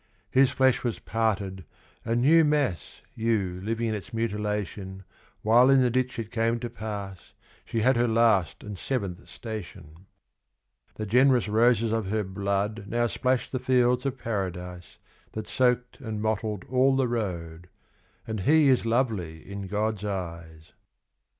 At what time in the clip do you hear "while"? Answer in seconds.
5.43-5.69